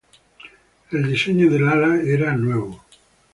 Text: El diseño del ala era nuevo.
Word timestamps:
El 0.89 1.05
diseño 1.07 1.51
del 1.51 1.67
ala 1.69 2.01
era 2.01 2.35
nuevo. 2.35 2.83